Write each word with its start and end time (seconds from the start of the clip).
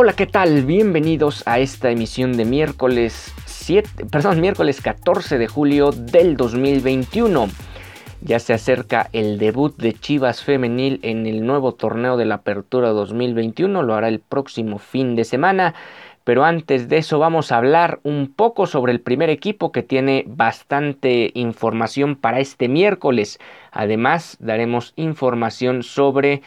Hola, 0.00 0.12
¿qué 0.12 0.26
tal? 0.26 0.64
Bienvenidos 0.64 1.42
a 1.44 1.58
esta 1.58 1.90
emisión 1.90 2.36
de 2.36 2.44
miércoles 2.44 3.32
7, 3.68 4.06
perdón, 4.06 4.40
miércoles 4.40 4.80
14 4.80 5.36
de 5.36 5.46
julio 5.46 5.90
del 5.90 6.38
2021. 6.38 7.48
Ya 8.22 8.38
se 8.38 8.54
acerca 8.54 9.10
el 9.12 9.36
debut 9.36 9.76
de 9.76 9.92
Chivas 9.92 10.42
Femenil 10.42 11.00
en 11.02 11.26
el 11.26 11.44
nuevo 11.44 11.74
torneo 11.74 12.16
de 12.16 12.24
la 12.24 12.36
Apertura 12.36 12.88
2021, 12.88 13.82
lo 13.82 13.92
hará 13.92 14.08
el 14.08 14.20
próximo 14.20 14.78
fin 14.78 15.16
de 15.16 15.24
semana. 15.24 15.74
Pero 16.24 16.46
antes 16.46 16.88
de 16.88 16.96
eso 16.96 17.18
vamos 17.18 17.52
a 17.52 17.58
hablar 17.58 18.00
un 18.04 18.32
poco 18.34 18.66
sobre 18.66 18.90
el 18.90 19.02
primer 19.02 19.28
equipo 19.28 19.70
que 19.70 19.82
tiene 19.82 20.24
bastante 20.26 21.30
información 21.34 22.16
para 22.16 22.40
este 22.40 22.68
miércoles. 22.68 23.38
Además 23.70 24.38
daremos 24.40 24.94
información 24.96 25.82
sobre 25.82 26.40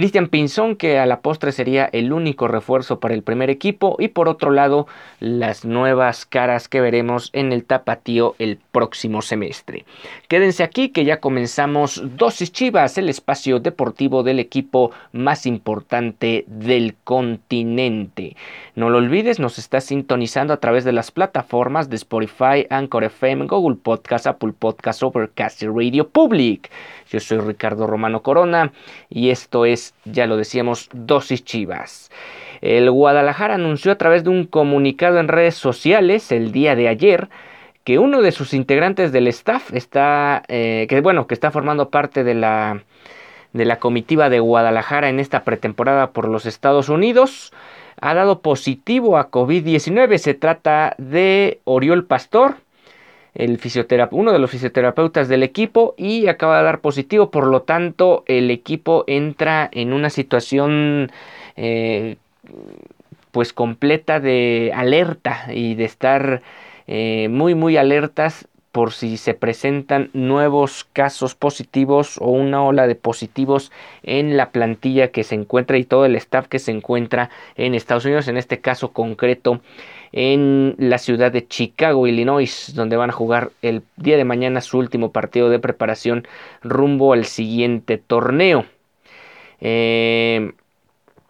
Cristian 0.00 0.28
Pinzón, 0.28 0.76
que 0.76 0.98
a 0.98 1.04
la 1.04 1.20
postre 1.20 1.52
sería 1.52 1.84
el 1.92 2.14
único 2.14 2.48
refuerzo 2.48 3.00
para 3.00 3.12
el 3.12 3.22
primer 3.22 3.50
equipo, 3.50 3.96
y 3.98 4.08
por 4.08 4.30
otro 4.30 4.50
lado, 4.50 4.86
las 5.18 5.66
nuevas 5.66 6.24
caras 6.24 6.68
que 6.68 6.80
veremos 6.80 7.28
en 7.34 7.52
el 7.52 7.66
tapatío 7.66 8.34
el 8.38 8.56
próximo 8.72 9.20
semestre. 9.20 9.84
Quédense 10.26 10.62
aquí 10.62 10.88
que 10.88 11.04
ya 11.04 11.20
comenzamos 11.20 12.02
Dosis 12.16 12.50
Chivas, 12.50 12.96
el 12.96 13.10
espacio 13.10 13.60
deportivo 13.60 14.22
del 14.22 14.38
equipo 14.38 14.90
más 15.12 15.44
importante 15.44 16.46
del 16.46 16.94
continente. 17.04 18.36
No 18.76 18.88
lo 18.88 18.96
olvides, 18.96 19.38
nos 19.38 19.58
está 19.58 19.82
sintonizando 19.82 20.54
a 20.54 20.60
través 20.60 20.84
de 20.84 20.92
las 20.92 21.10
plataformas 21.10 21.90
de 21.90 21.96
Spotify, 21.96 22.66
Anchor 22.70 23.04
FM, 23.04 23.48
Google 23.48 23.76
Podcast, 23.76 24.26
Apple 24.26 24.54
Podcast, 24.58 25.02
Overcast 25.02 25.62
y 25.62 25.66
Radio 25.66 26.08
Public. 26.08 26.70
Yo 27.10 27.20
soy 27.20 27.38
Ricardo 27.38 27.86
Romano 27.86 28.22
Corona 28.22 28.72
y 29.08 29.30
esto 29.30 29.66
es, 29.66 29.89
ya 30.04 30.26
lo 30.26 30.36
decíamos, 30.36 30.88
Dosis 30.92 31.44
Chivas. 31.44 32.10
El 32.60 32.90
Guadalajara 32.90 33.54
anunció 33.54 33.92
a 33.92 33.98
través 33.98 34.24
de 34.24 34.30
un 34.30 34.44
comunicado 34.44 35.18
en 35.18 35.28
redes 35.28 35.54
sociales 35.54 36.30
el 36.32 36.52
día 36.52 36.76
de 36.76 36.88
ayer 36.88 37.28
que 37.84 37.98
uno 37.98 38.22
de 38.22 38.32
sus 38.32 38.52
integrantes 38.52 39.12
del 39.12 39.26
staff 39.28 39.72
está, 39.72 40.42
eh, 40.48 40.86
que 40.88 41.00
bueno, 41.00 41.26
que 41.26 41.34
está 41.34 41.50
formando 41.50 41.90
parte 41.90 42.24
de 42.24 42.34
la, 42.34 42.82
de 43.52 43.64
la 43.64 43.78
comitiva 43.78 44.28
de 44.28 44.40
Guadalajara 44.40 45.08
en 45.08 45.18
esta 45.18 45.44
pretemporada 45.44 46.10
por 46.10 46.28
los 46.28 46.46
Estados 46.46 46.88
Unidos, 46.88 47.52
ha 48.00 48.14
dado 48.14 48.40
positivo 48.40 49.16
a 49.16 49.30
COVID-19. 49.30 50.18
Se 50.18 50.34
trata 50.34 50.94
de 50.98 51.60
Oriol 51.64 52.04
Pastor, 52.04 52.56
el 53.34 53.58
uno 54.10 54.32
de 54.32 54.38
los 54.38 54.50
fisioterapeutas 54.50 55.28
del 55.28 55.42
equipo 55.42 55.94
y 55.96 56.26
acaba 56.26 56.58
de 56.58 56.64
dar 56.64 56.80
positivo, 56.80 57.30
por 57.30 57.46
lo 57.46 57.62
tanto 57.62 58.24
el 58.26 58.50
equipo 58.50 59.04
entra 59.06 59.68
en 59.72 59.92
una 59.92 60.10
situación 60.10 61.10
eh, 61.56 62.16
pues 63.30 63.52
completa 63.52 64.20
de 64.20 64.72
alerta 64.74 65.46
y 65.52 65.74
de 65.74 65.84
estar 65.84 66.42
eh, 66.86 67.28
muy 67.30 67.54
muy 67.54 67.76
alertas 67.76 68.48
por 68.72 68.92
si 68.92 69.16
se 69.16 69.34
presentan 69.34 70.10
nuevos 70.12 70.86
casos 70.92 71.34
positivos 71.34 72.18
o 72.18 72.30
una 72.30 72.62
ola 72.62 72.86
de 72.86 72.94
positivos 72.94 73.72
en 74.02 74.36
la 74.36 74.50
plantilla 74.50 75.08
que 75.08 75.24
se 75.24 75.34
encuentra 75.34 75.76
y 75.76 75.84
todo 75.84 76.04
el 76.04 76.14
staff 76.16 76.46
que 76.46 76.60
se 76.60 76.70
encuentra 76.70 77.30
en 77.56 77.74
Estados 77.74 78.04
Unidos, 78.04 78.28
en 78.28 78.36
este 78.36 78.60
caso 78.60 78.92
concreto 78.92 79.60
en 80.12 80.74
la 80.78 80.98
ciudad 80.98 81.32
de 81.32 81.46
Chicago, 81.46 82.06
Illinois, 82.06 82.72
donde 82.74 82.96
van 82.96 83.10
a 83.10 83.14
jugar 83.14 83.50
el 83.62 83.82
día 83.96 84.16
de 84.16 84.24
mañana 84.24 84.60
su 84.60 84.78
último 84.78 85.12
partido 85.12 85.50
de 85.50 85.58
preparación 85.58 86.26
rumbo 86.62 87.12
al 87.12 87.24
siguiente 87.26 87.98
torneo. 87.98 88.64
Eh, 89.60 90.52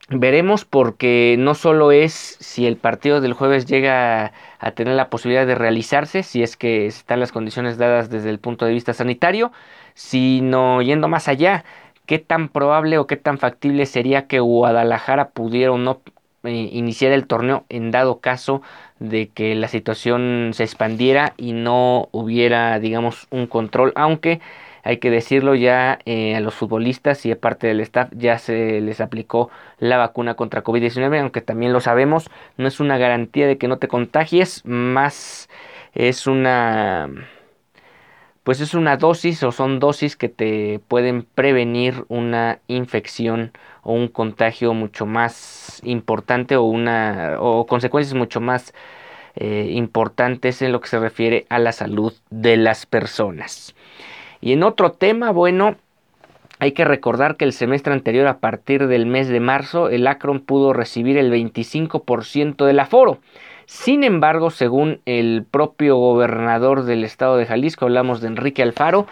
veremos 0.09 0.65
porque 0.65 1.37
no 1.39 1.55
solo 1.55 1.93
es 1.93 2.37
si 2.41 2.67
el 2.67 2.77
partido 2.77 3.21
del 3.21 3.33
jueves 3.33 3.67
llega 3.67 4.33
a 4.59 4.71
tener 4.73 4.95
la 4.95 5.09
posibilidad 5.11 5.47
de 5.47 5.55
realizarse, 5.55 6.23
si 6.23 6.43
es 6.43 6.57
que 6.57 6.87
están 6.87 7.21
las 7.21 7.33
condiciones 7.33 7.79
dadas 7.79 8.11
desde 8.11 8.31
el 8.31 8.41
punto 8.41 8.67
de 8.67 8.73
vista 8.73 8.93
sanitario, 8.93 9.53
sino 9.95 10.83
yendo 10.83 11.09
más 11.09 11.29
allá, 11.29 11.65
qué 12.07 12.19
tan 12.19 12.49
probable 12.49 12.99
o 12.99 13.07
qué 13.07 13.17
tan 13.17 13.39
factible 13.39 13.87
sería 13.87 14.27
que 14.27 14.41
Guadalajara 14.41 15.31
pudiera 15.31 15.73
o 15.73 15.79
no 15.79 16.01
eh, 16.45 16.69
iniciar 16.73 17.13
el 17.13 17.27
torneo 17.27 17.65
en 17.69 17.91
dado 17.91 18.21
caso 18.21 18.63
de 18.99 19.29
que 19.29 19.55
la 19.55 19.69
situación 19.69 20.51
se 20.55 20.65
expandiera 20.65 21.35
y 21.37 21.53
no 21.53 22.09
hubiera, 22.13 22.79
digamos, 22.79 23.27
un 23.31 23.47
control, 23.47 23.93
aunque 23.97 24.41
hay 24.83 24.99
que 24.99 25.11
decirlo 25.11 25.55
ya 25.55 25.99
eh, 26.07 26.35
a 26.35 26.41
los 26.41 26.55
futbolistas 26.55 27.27
y 27.27 27.33
a 27.33 27.39
parte 27.39 27.67
del 27.67 27.81
staff 27.81 28.11
ya 28.13 28.39
se 28.39 28.81
les 28.81 29.01
aplicó 29.01 29.51
la 29.79 29.99
vacuna 29.99 30.35
contra 30.35 30.65
COVID-19, 30.65 31.21
aunque 31.21 31.41
también 31.43 31.73
lo 31.73 31.81
sabemos, 31.81 32.31
no 32.57 32.67
es 32.69 32.81
una 32.81 32.99
garantía 32.99 33.47
de 33.47 33.59
que 33.59 33.69
no 33.69 33.79
te 33.79 33.89
contagies, 33.89 34.65
más 34.65 35.49
es 35.95 36.27
una 36.27 37.11
pues 38.45 38.61
es 38.61 38.75
una 38.75 38.97
dosis 38.97 39.43
o 39.43 39.53
son 39.53 39.79
dosis 39.79 40.17
que 40.17 40.29
te 40.29 40.81
pueden 40.89 41.23
prevenir 41.23 42.05
una 42.09 42.61
infección 42.69 43.53
o 43.83 43.93
un 43.93 44.09
contagio 44.09 44.75
mucho 44.75 45.07
más 45.07 45.81
importante 45.85 46.57
o 46.57 46.63
una 46.63 47.37
o 47.39 47.67
consecuencias 47.67 48.15
mucho 48.15 48.41
más 48.41 48.73
eh, 49.37 49.71
importantes 49.73 50.63
en 50.63 50.73
lo 50.73 50.81
que 50.81 50.89
se 50.89 50.99
refiere 50.99 51.47
a 51.49 51.59
la 51.59 51.73
salud 51.73 52.13
de 52.31 52.57
las 52.57 52.87
personas. 52.87 53.75
Y 54.41 54.53
en 54.53 54.63
otro 54.63 54.93
tema, 54.93 55.31
bueno, 55.31 55.77
hay 56.59 56.73
que 56.73 56.85
recordar 56.85 57.37
que 57.37 57.45
el 57.45 57.53
semestre 57.53 57.93
anterior, 57.93 58.27
a 58.27 58.39
partir 58.39 58.87
del 58.87 59.07
mes 59.07 59.29
de 59.29 59.41
marzo, 59.41 59.89
el 59.89 60.07
Akron 60.07 60.41
pudo 60.41 60.73
recibir 60.73 61.17
el 61.17 61.33
25% 61.33 62.67
del 62.67 62.81
aforo. 62.81 63.19
Sin 63.71 64.03
embargo, 64.03 64.51
según 64.51 65.01
el 65.07 65.47
propio 65.49 65.97
gobernador 65.97 66.83
del 66.83 67.05
estado 67.05 67.37
de 67.37 67.47
Jalisco, 67.47 67.85
hablamos 67.85 68.21
de 68.21 68.27
Enrique 68.27 68.65
Alfaro, 68.65 69.07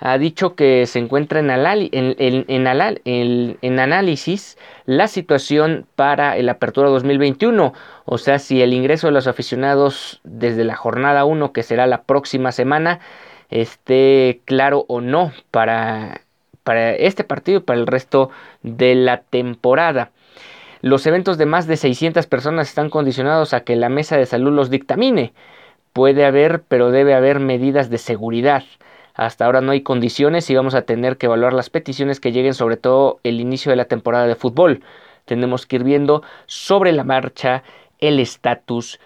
ha 0.00 0.18
dicho 0.18 0.56
que 0.56 0.84
se 0.86 0.98
encuentra 0.98 1.38
en, 1.38 2.66
análisis 3.78 4.58
la 4.84 5.06
situación 5.06 5.86
para 5.94 6.36
el 6.36 6.48
Apertura 6.48 6.88
2021. 6.88 7.72
O 8.04 8.18
sea, 8.18 8.40
si 8.40 8.60
el 8.60 8.74
ingreso 8.74 9.06
de 9.06 9.12
los 9.12 9.28
aficionados 9.28 10.20
desde 10.24 10.64
la 10.64 10.74
jornada 10.74 11.24
1, 11.24 11.52
que 11.52 11.62
será 11.62 11.86
la 11.86 12.02
próxima 12.02 12.50
semana, 12.50 12.98
esté 13.48 14.40
claro 14.44 14.86
o 14.88 15.00
no 15.00 15.30
para, 15.52 16.22
para 16.64 16.96
este 16.96 17.22
partido 17.22 17.58
y 17.58 17.62
para 17.62 17.78
el 17.78 17.86
resto 17.86 18.30
de 18.64 18.96
la 18.96 19.18
temporada. 19.18 20.10
Los 20.82 21.06
eventos 21.06 21.36
de 21.36 21.46
más 21.46 21.66
de 21.66 21.76
600 21.76 22.26
personas 22.26 22.68
están 22.68 22.88
condicionados 22.88 23.52
a 23.52 23.60
que 23.60 23.76
la 23.76 23.88
mesa 23.88 24.16
de 24.16 24.26
salud 24.26 24.52
los 24.52 24.70
dictamine. 24.70 25.32
Puede 25.92 26.24
haber, 26.24 26.62
pero 26.62 26.90
debe 26.90 27.14
haber 27.14 27.38
medidas 27.38 27.90
de 27.90 27.98
seguridad. 27.98 28.64
Hasta 29.14 29.44
ahora 29.44 29.60
no 29.60 29.72
hay 29.72 29.82
condiciones 29.82 30.48
y 30.48 30.54
vamos 30.54 30.74
a 30.74 30.82
tener 30.82 31.18
que 31.18 31.26
evaluar 31.26 31.52
las 31.52 31.68
peticiones 31.68 32.20
que 32.20 32.32
lleguen, 32.32 32.54
sobre 32.54 32.78
todo 32.78 33.20
el 33.24 33.40
inicio 33.40 33.70
de 33.70 33.76
la 33.76 33.84
temporada 33.84 34.26
de 34.26 34.36
fútbol. 34.36 34.82
Tenemos 35.26 35.66
que 35.66 35.76
ir 35.76 35.84
viendo 35.84 36.22
sobre 36.46 36.92
la 36.92 37.04
marcha 37.04 37.62
el 37.98 38.18
estatus, 38.18 38.98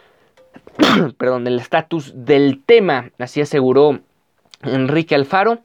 perdón, 1.19 1.47
el 1.49 1.59
estatus 1.59 2.13
del 2.15 2.63
tema, 2.65 3.11
así 3.19 3.41
aseguró 3.41 3.99
Enrique 4.63 5.17
Alfaro, 5.17 5.59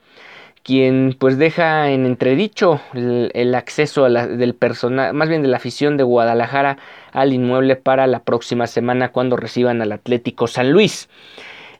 quien 0.69 1.15
pues 1.17 1.39
deja 1.39 1.89
en 1.89 2.05
entredicho 2.05 2.79
el, 2.93 3.55
acceso 3.55 4.03
del 4.07 4.53
personal, 4.53 5.15
más 5.15 5.27
bien 5.27 5.41
de 5.41 5.47
la 5.47 5.57
afición 5.57 5.97
de 5.97 6.03
Guadalajara 6.03 6.77
al 7.11 7.33
inmueble 7.33 7.75
para 7.75 8.05
la 8.05 8.19
próxima 8.23 8.67
semana 8.67 9.11
cuando 9.11 9.35
reciban 9.35 9.81
al 9.81 9.91
Atlético 9.91 10.45
San 10.45 10.71
Luis. 10.71 11.09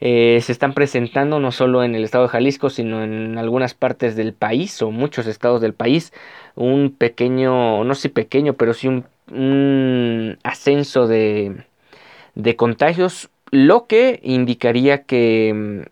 eh, 0.02 0.40
se 0.42 0.52
están 0.52 0.74
presentando 0.74 1.40
no 1.40 1.52
solo 1.52 1.84
en 1.84 1.94
el 1.94 2.04
estado 2.04 2.24
de 2.24 2.30
Jalisco, 2.30 2.72
sino 2.72 3.04
en 3.04 3.38
algunas 3.38 3.76
partes 3.76 4.16
del 4.16 4.34
país 4.34 4.82
o 4.82 4.90
muchos 4.90 5.28
estados 5.28 5.62
del 5.62 5.76
país, 5.76 6.12
un 6.56 6.90
pequeño, 6.90 7.84
no 7.84 7.94
sé 7.94 8.10
pequeño, 8.10 8.54
pero 8.54 8.74
sí 8.74 8.88
un, 8.88 10.40
ascenso 10.44 11.06
de, 11.06 11.64
de 12.34 12.56
contagios, 12.56 13.30
lo 13.52 13.86
que 13.86 14.20
indicaría 14.24 15.04
que, 15.04 15.86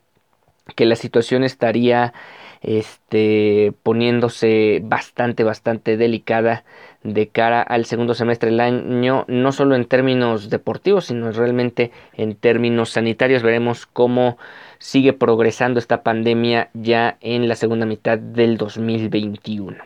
que 0.76 0.86
la 0.88 0.96
situación 0.96 1.44
estaría 1.44 2.14
este, 2.62 3.74
poniéndose 3.84 4.82
bastante, 4.84 5.44
bastante 5.44 5.98
delicada 5.98 6.64
de 7.04 7.28
cara 7.30 7.62
al 7.62 7.86
segundo 7.86 8.14
semestre 8.14 8.50
del 8.50 8.60
año, 8.60 9.26
no 9.28 9.52
solo 9.52 9.76
en 9.76 9.86
términos 9.86 10.50
deportivos, 10.50 11.06
sino 11.06 11.32
realmente 11.32 11.92
en 12.14 12.36
términos 12.36 12.90
sanitarios. 12.90 13.44
Veremos 13.44 13.86
cómo 13.86 14.38
sigue 14.80 15.14
progresando 15.14 15.80
esta 15.80 16.04
pandemia 16.04 16.70
ya 16.74 17.18
en 17.22 17.48
la 17.48 17.56
segunda 17.56 17.86
mitad 17.86 18.18
del 18.18 18.58
2021. 18.58 19.78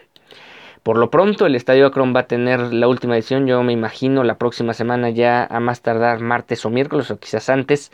Por 0.84 0.98
lo 0.98 1.12
pronto, 1.12 1.46
el 1.46 1.56
Estadio 1.56 1.86
Akron 1.86 2.16
va 2.16 2.22
a 2.22 2.28
tener 2.28 2.74
la 2.74 2.88
última 2.88 3.16
edición, 3.16 3.46
yo 3.46 3.62
me 3.62 3.72
imagino, 3.72 4.24
la 4.24 4.40
próxima 4.40 4.74
semana 4.74 5.12
ya 5.12 5.46
a 5.46 5.60
más 5.60 5.82
tardar 5.82 6.22
martes 6.22 6.66
o 6.66 6.72
miércoles 6.72 7.12
o 7.12 7.20
quizás 7.20 7.50
antes, 7.50 7.92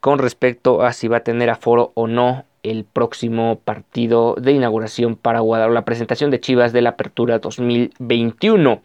con 0.00 0.18
respecto 0.18 0.82
a 0.82 0.94
si 0.94 1.06
va 1.06 1.18
a 1.18 1.24
tener 1.24 1.50
aforo 1.50 1.92
o 1.94 2.06
no 2.06 2.46
el 2.64 2.84
próximo 2.84 3.60
partido 3.64 4.34
de 4.40 4.52
inauguración 4.52 5.14
para 5.14 5.40
Guadalajara, 5.40 5.74
la 5.74 5.84
presentación 5.84 6.30
de 6.30 6.40
Chivas 6.40 6.72
de 6.72 6.82
la 6.82 6.90
Apertura 6.90 7.38
2021. 7.38 8.82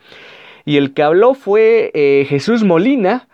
Y 0.66 0.78
el 0.78 0.94
que 0.94 1.02
habló 1.02 1.34
fue 1.34 1.90
eh, 1.96 2.26
Jesús 2.30 2.64
Molina, 2.64 3.28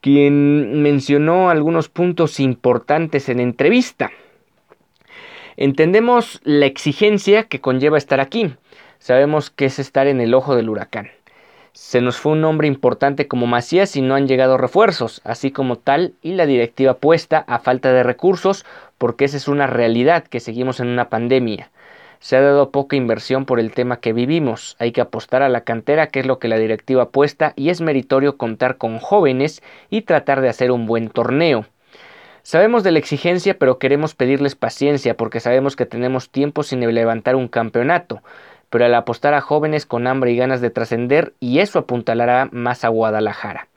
quien 0.00 0.82
mencionó 0.82 1.50
algunos 1.50 1.88
puntos 1.88 2.40
importantes 2.40 3.28
en 3.28 3.40
entrevista. 3.40 4.10
Entendemos 5.56 6.40
la 6.44 6.66
exigencia 6.66 7.44
que 7.44 7.60
conlleva 7.60 7.98
estar 7.98 8.20
aquí. 8.20 8.54
Sabemos 8.98 9.50
que 9.50 9.66
es 9.66 9.78
estar 9.78 10.06
en 10.06 10.20
el 10.20 10.34
ojo 10.34 10.56
del 10.56 10.68
huracán. 10.68 11.10
Se 11.72 12.00
nos 12.00 12.18
fue 12.18 12.32
un 12.32 12.44
hombre 12.44 12.68
importante 12.68 13.26
como 13.26 13.46
Macías 13.46 13.96
y 13.96 14.00
no 14.00 14.14
han 14.14 14.28
llegado 14.28 14.56
refuerzos, 14.56 15.20
así 15.24 15.50
como 15.50 15.76
tal 15.76 16.14
y 16.22 16.34
la 16.34 16.46
directiva 16.46 16.94
puesta 16.94 17.44
a 17.48 17.58
falta 17.58 17.92
de 17.92 18.04
recursos, 18.04 18.64
porque 19.04 19.26
esa 19.26 19.36
es 19.36 19.48
una 19.48 19.66
realidad 19.66 20.24
que 20.24 20.40
seguimos 20.40 20.80
en 20.80 20.86
una 20.86 21.10
pandemia. 21.10 21.70
Se 22.20 22.38
ha 22.38 22.40
dado 22.40 22.70
poca 22.70 22.96
inversión 22.96 23.44
por 23.44 23.60
el 23.60 23.70
tema 23.70 23.98
que 23.98 24.14
vivimos. 24.14 24.76
Hay 24.78 24.92
que 24.92 25.02
apostar 25.02 25.42
a 25.42 25.50
la 25.50 25.60
cantera, 25.60 26.06
que 26.06 26.20
es 26.20 26.26
lo 26.26 26.38
que 26.38 26.48
la 26.48 26.56
directiva 26.56 27.02
apuesta, 27.02 27.52
y 27.54 27.68
es 27.68 27.82
meritorio 27.82 28.38
contar 28.38 28.78
con 28.78 28.98
jóvenes 28.98 29.62
y 29.90 30.00
tratar 30.00 30.40
de 30.40 30.48
hacer 30.48 30.70
un 30.70 30.86
buen 30.86 31.10
torneo. 31.10 31.66
Sabemos 32.42 32.82
de 32.82 32.92
la 32.92 32.98
exigencia, 32.98 33.58
pero 33.58 33.78
queremos 33.78 34.14
pedirles 34.14 34.54
paciencia 34.54 35.18
porque 35.18 35.38
sabemos 35.38 35.76
que 35.76 35.84
tenemos 35.84 36.30
tiempo 36.30 36.62
sin 36.62 36.80
levantar 36.80 37.36
un 37.36 37.48
campeonato 37.48 38.22
pero 38.70 38.86
al 38.86 38.94
apostar 38.94 39.34
a 39.34 39.42
jóvenes 39.42 39.84
con 39.84 40.06
hambre 40.06 40.32
y 40.32 40.36
ganas 40.36 40.62
de 40.62 40.70
trascender, 40.70 41.34
y 41.40 41.58
eso 41.58 41.78
apuntalará 41.78 42.48
más 42.52 42.84
a 42.84 42.88
Guadalajara. 42.88 43.68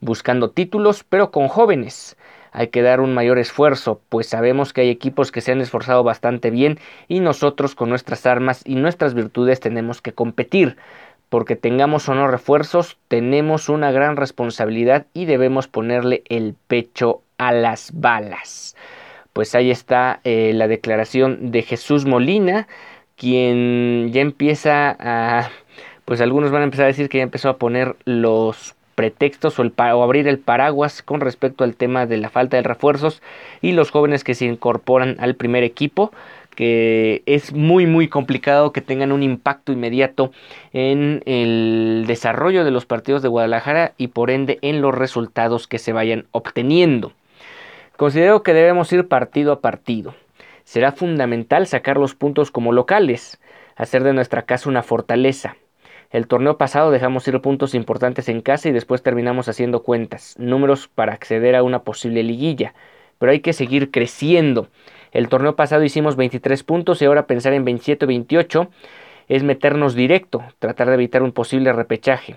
Buscando 0.00 0.50
títulos, 0.50 1.02
pero 1.02 1.32
con 1.32 1.48
jóvenes. 1.48 2.16
Hay 2.58 2.68
que 2.68 2.82
dar 2.82 3.00
un 3.00 3.14
mayor 3.14 3.38
esfuerzo, 3.38 4.00
pues 4.08 4.26
sabemos 4.26 4.72
que 4.72 4.80
hay 4.80 4.88
equipos 4.90 5.30
que 5.30 5.40
se 5.40 5.52
han 5.52 5.60
esforzado 5.60 6.02
bastante 6.02 6.50
bien 6.50 6.80
y 7.06 7.20
nosotros 7.20 7.76
con 7.76 7.88
nuestras 7.88 8.26
armas 8.26 8.62
y 8.64 8.74
nuestras 8.74 9.14
virtudes 9.14 9.60
tenemos 9.60 10.02
que 10.02 10.12
competir. 10.12 10.76
Porque 11.28 11.54
tengamos 11.54 12.08
o 12.08 12.16
no 12.16 12.26
refuerzos, 12.26 12.98
tenemos 13.06 13.68
una 13.68 13.92
gran 13.92 14.16
responsabilidad 14.16 15.06
y 15.14 15.26
debemos 15.26 15.68
ponerle 15.68 16.24
el 16.28 16.56
pecho 16.66 17.22
a 17.36 17.52
las 17.52 17.92
balas. 17.94 18.74
Pues 19.32 19.54
ahí 19.54 19.70
está 19.70 20.18
eh, 20.24 20.50
la 20.52 20.66
declaración 20.66 21.52
de 21.52 21.62
Jesús 21.62 22.06
Molina, 22.06 22.66
quien 23.14 24.10
ya 24.12 24.20
empieza 24.20 24.96
a, 24.98 25.48
pues 26.04 26.20
algunos 26.20 26.50
van 26.50 26.62
a 26.62 26.64
empezar 26.64 26.86
a 26.86 26.88
decir 26.88 27.08
que 27.08 27.18
ya 27.18 27.24
empezó 27.24 27.50
a 27.50 27.58
poner 27.58 27.94
los 28.04 28.74
pretextos 28.98 29.60
o, 29.60 29.62
abrir 30.02 30.26
el 30.26 30.40
paraguas 30.40 31.02
con 31.02 31.20
respecto 31.20 31.62
al 31.62 31.76
tema 31.76 32.04
de 32.04 32.16
la 32.16 32.30
falta 32.30 32.56
de 32.56 32.64
refuerzos 32.64 33.22
y 33.62 33.70
los 33.70 33.92
jóvenes 33.92 34.24
que 34.24 34.34
se 34.34 34.46
incorporan 34.46 35.14
al 35.20 35.36
primer 35.36 35.62
equipo 35.62 36.10
que 36.56 37.22
es 37.26 37.52
muy 37.52 37.86
muy 37.86 38.08
complicado 38.08 38.72
que 38.72 38.80
tengan 38.80 39.12
un 39.12 39.22
impacto 39.22 39.70
inmediato 39.70 40.32
en 40.72 41.22
el 41.26 42.06
desarrollo 42.08 42.64
de 42.64 42.72
los 42.72 42.86
partidos 42.86 43.22
de 43.22 43.28
Guadalajara 43.28 43.92
y 43.98 44.08
por 44.08 44.32
ende 44.32 44.58
en 44.62 44.80
los 44.80 44.92
resultados 44.92 45.68
que 45.68 45.78
se 45.78 45.92
vayan 45.92 46.26
obteniendo. 46.32 47.12
Considero 47.96 48.42
que 48.42 48.52
debemos 48.52 48.92
ir 48.92 49.06
partido 49.06 49.52
a 49.52 49.60
partido 49.60 50.16
será 50.64 50.90
fundamental 50.90 51.68
sacar 51.68 51.98
los 51.98 52.16
puntos 52.16 52.50
como 52.50 52.72
locales, 52.72 53.38
hacer 53.76 54.02
de 54.02 54.12
nuestra 54.12 54.42
casa 54.42 54.68
una 54.68 54.82
fortaleza. 54.82 55.54
El 56.10 56.26
torneo 56.26 56.56
pasado 56.56 56.90
dejamos 56.90 57.28
ir 57.28 57.38
puntos 57.42 57.74
importantes 57.74 58.30
en 58.30 58.40
casa 58.40 58.68
y 58.70 58.72
después 58.72 59.02
terminamos 59.02 59.48
haciendo 59.48 59.82
cuentas, 59.82 60.34
números 60.38 60.88
para 60.88 61.12
acceder 61.12 61.54
a 61.54 61.62
una 61.62 61.82
posible 61.82 62.22
liguilla, 62.22 62.72
pero 63.18 63.32
hay 63.32 63.40
que 63.40 63.52
seguir 63.52 63.90
creciendo. 63.90 64.68
El 65.12 65.28
torneo 65.28 65.54
pasado 65.54 65.84
hicimos 65.84 66.16
23 66.16 66.62
puntos 66.62 67.02
y 67.02 67.04
ahora 67.04 67.26
pensar 67.26 67.52
en 67.52 67.66
27 67.66 68.06
o 68.06 68.08
28 68.08 68.68
es 69.28 69.42
meternos 69.42 69.94
directo, 69.94 70.42
tratar 70.58 70.88
de 70.88 70.94
evitar 70.94 71.22
un 71.22 71.32
posible 71.32 71.74
repechaje. 71.74 72.36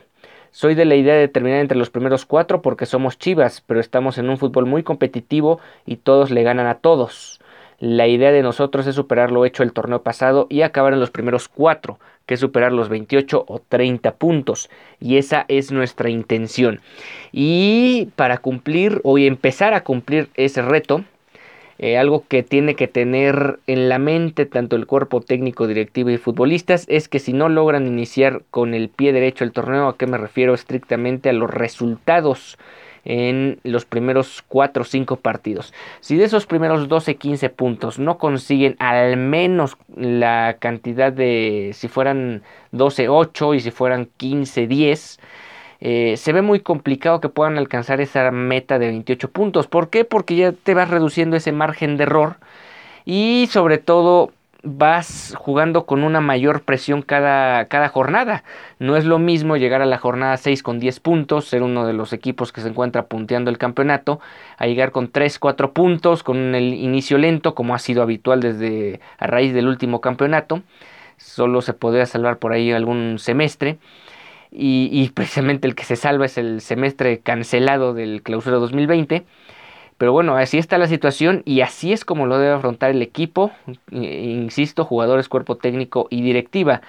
Soy 0.52 0.76
de 0.76 0.84
la 0.84 0.96
idea 0.96 1.16
de 1.16 1.30
terminar 1.30 1.60
entre 1.62 1.78
los 1.78 1.90
primeros 1.90 2.26
cuatro 2.26 2.62
porque 2.62 2.86
somos 2.86 3.18
chivas, 3.18 3.62
pero 3.66 3.80
estamos 3.80 4.18
en 4.18 4.30
un 4.30 4.38
fútbol 4.38 4.66
muy 4.66 4.84
competitivo 4.84 5.62
y 5.86 5.96
todos 5.96 6.30
le 6.30 6.44
ganan 6.44 6.68
a 6.68 6.80
todos. 6.80 7.41
La 7.82 8.08
idea 8.08 8.32
de 8.32 8.44
nosotros 8.44 8.86
es 8.86 8.94
superar 8.94 9.32
lo 9.32 9.44
hecho 9.44 9.64
el 9.64 9.74
torneo 9.74 10.04
pasado 10.04 10.46
y 10.52 10.62
acabar 10.62 10.94
en 10.94 11.00
los 11.00 11.10
primeros 11.10 11.48
cuatro, 11.48 11.98
que 12.28 12.36
es 12.36 12.40
superar 12.40 12.72
los 12.72 12.90
28 12.90 13.44
o 13.48 13.60
30 13.60 14.14
puntos. 14.18 14.70
Y 15.00 15.18
esa 15.18 15.46
es 15.48 15.72
nuestra 15.72 16.12
intención. 16.12 16.80
Y 17.32 18.10
para 18.16 18.38
cumplir 18.38 19.02
o 19.04 19.18
empezar 19.18 19.74
a 19.74 19.84
cumplir 19.84 20.30
ese 20.36 20.62
reto, 20.62 21.04
eh, 21.80 21.98
algo 21.98 22.24
que 22.28 22.44
tiene 22.44 22.76
que 22.76 22.88
tener 22.88 23.58
en 23.66 23.90
la 23.90 23.98
mente 23.98 24.46
tanto 24.46 24.76
el 24.76 24.86
cuerpo 24.86 25.20
técnico, 25.20 25.66
directivo 25.66 26.12
y 26.12 26.18
futbolistas 26.18 26.86
es 26.88 27.08
que 27.08 27.18
si 27.18 27.34
no 27.34 27.50
logran 27.50 27.88
iniciar 27.88 28.44
con 28.52 28.76
el 28.76 28.90
pie 28.90 29.12
derecho 29.12 29.44
el 29.44 29.54
torneo, 29.54 29.88
a 29.88 29.98
qué 29.98 30.06
me 30.06 30.20
refiero 30.20 30.54
estrictamente 30.54 31.30
a 31.30 31.34
los 31.34 31.50
resultados 31.50 32.60
en 33.06 33.60
los 33.64 33.86
primeros 33.86 34.44
4 34.48 34.82
o 34.82 34.86
5 34.86 35.18
partidos. 35.18 35.74
Si 36.00 36.18
de 36.18 36.26
esos 36.26 36.46
primeros 36.46 36.88
12, 36.88 37.16
15 37.16 37.50
puntos 37.50 38.00
no 38.00 38.18
consiguen 38.18 38.76
al 38.80 39.18
menos 39.18 39.78
la 39.96 40.58
cantidad 40.60 41.12
de, 41.12 41.72
si 41.74 41.88
fueran 41.88 42.44
12, 42.72 43.10
8 43.10 43.54
y 43.56 43.60
si 43.60 43.72
fueran 43.72 44.10
15, 44.18 44.68
10, 44.68 45.20
eh, 45.84 46.16
se 46.16 46.32
ve 46.32 46.44
muy 46.44 46.60
complicado 46.60 47.20
que 47.20 47.30
puedan 47.30 47.58
alcanzar 47.58 48.02
esa 48.02 48.30
meta 48.32 48.78
de 48.78 48.88
28 48.88 49.32
puntos. 49.32 49.68
¿Por 49.68 49.90
qué? 49.90 50.06
Porque 50.06 50.36
ya 50.36 50.52
te 50.52 50.76
vas 50.76 50.90
reduciendo 50.90 51.36
ese 51.36 51.52
margen 51.52 51.98
de 51.98 52.04
error 52.04 52.38
y 53.04 53.48
sobre 53.50 53.80
todo 53.80 54.32
vas 54.64 55.36
jugando 55.38 55.86
con 55.86 56.04
una 56.04 56.22
mayor 56.22 56.64
presión 56.64 57.02
cada, 57.02 57.66
cada, 57.66 57.90
jornada. 57.90 58.44
No 58.80 58.96
es 58.96 59.06
lo 59.06 59.20
mismo 59.20 59.58
llegar 59.58 59.82
a 59.82 59.86
la 59.86 59.98
jornada 59.98 60.38
6 60.38 60.62
con 60.64 60.80
10 60.80 61.00
puntos, 61.00 61.46
ser 61.46 61.64
uno 61.64 61.86
de 61.86 61.94
los 61.94 62.14
equipos 62.14 62.52
que 62.52 62.62
se 62.62 62.70
encuentra 62.70 63.08
punteando 63.08 63.50
el 63.50 63.58
campeonato, 63.58 64.20
a 64.58 64.68
llegar 64.68 64.92
con 64.92 65.12
3, 65.12 65.40
4 65.40 65.74
puntos, 65.74 66.24
con 66.24 66.56
el 66.56 66.74
inicio 66.74 67.18
lento, 67.18 67.56
como 67.56 67.74
ha 67.74 67.80
sido 67.80 68.04
habitual 68.04 68.40
desde 68.42 69.00
a 69.18 69.28
raíz 69.28 69.54
del 69.54 69.68
último 69.68 70.02
campeonato. 70.02 70.62
Solo 71.18 71.62
se 71.62 71.74
podría 71.74 72.06
salvar 72.06 72.38
por 72.38 72.54
ahí 72.54 72.72
algún 72.72 73.18
semestre. 73.20 73.78
Y, 74.54 74.90
y 74.92 75.10
precisamente 75.10 75.68
el 75.68 75.76
que 75.76 75.86
se 75.86 75.96
salva 75.96 76.26
es 76.26 76.38
el 76.38 76.60
semestre 76.60 77.20
cancelado 77.20 77.94
del 77.94 78.22
clausura 78.22 78.58
2020 78.58 79.26
pero 80.02 80.14
bueno, 80.14 80.36
así 80.36 80.58
está 80.58 80.80
la 80.80 80.88
situación 80.88 81.44
y 81.46 81.62
así 81.62 81.94
es 81.94 82.06
como 82.06 82.26
lo 82.26 82.40
debe 82.40 82.56
afrontar 82.56 82.90
el 82.90 83.04
equipo, 83.04 83.52
insisto, 83.92 84.84
jugadores, 84.84 85.30
cuerpo 85.30 85.58
técnico 85.58 86.08
y 86.10 86.24
directiva. 86.24 86.82